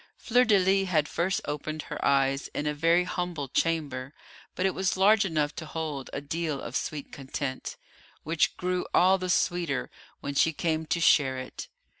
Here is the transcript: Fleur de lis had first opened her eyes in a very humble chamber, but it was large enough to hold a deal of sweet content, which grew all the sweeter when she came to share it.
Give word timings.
Fleur 0.17 0.45
de 0.45 0.57
lis 0.57 0.87
had 0.89 1.07
first 1.07 1.41
opened 1.45 1.83
her 1.83 2.03
eyes 2.03 2.47
in 2.55 2.65
a 2.65 2.73
very 2.73 3.03
humble 3.03 3.47
chamber, 3.47 4.15
but 4.55 4.65
it 4.65 4.73
was 4.73 4.97
large 4.97 5.25
enough 5.25 5.55
to 5.57 5.67
hold 5.67 6.09
a 6.11 6.19
deal 6.19 6.59
of 6.59 6.75
sweet 6.75 7.11
content, 7.11 7.77
which 8.23 8.57
grew 8.57 8.87
all 8.95 9.19
the 9.19 9.29
sweeter 9.29 9.91
when 10.19 10.33
she 10.33 10.53
came 10.53 10.87
to 10.87 10.99
share 10.99 11.37
it. 11.37 11.67